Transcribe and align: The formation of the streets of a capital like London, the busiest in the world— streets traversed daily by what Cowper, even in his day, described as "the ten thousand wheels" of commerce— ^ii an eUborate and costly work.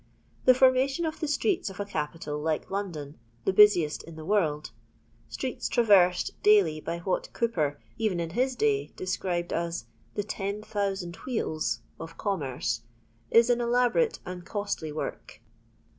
The 0.45 0.55
formation 0.55 1.05
of 1.05 1.19
the 1.19 1.27
streets 1.27 1.69
of 1.69 1.79
a 1.79 1.85
capital 1.85 2.39
like 2.39 2.71
London, 2.71 3.19
the 3.45 3.53
busiest 3.53 4.01
in 4.01 4.15
the 4.15 4.25
world— 4.25 4.71
streets 5.29 5.69
traversed 5.69 6.41
daily 6.41 6.79
by 6.81 6.97
what 6.97 7.31
Cowper, 7.33 7.79
even 7.99 8.19
in 8.19 8.31
his 8.31 8.55
day, 8.55 8.87
described 8.95 9.53
as 9.53 9.85
"the 10.15 10.23
ten 10.23 10.63
thousand 10.63 11.17
wheels" 11.17 11.81
of 11.99 12.17
commerce— 12.17 12.81
^ii 13.31 13.47
an 13.51 13.59
eUborate 13.59 14.17
and 14.25 14.43
costly 14.43 14.91
work. 14.91 15.39